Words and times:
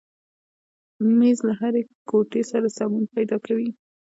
مېز 1.17 1.39
له 1.47 1.53
هرې 1.59 1.81
کوټې 2.09 2.41
سره 2.51 2.67
سمون 2.77 3.03
پیدا 3.15 3.37
کوي. 3.45 3.69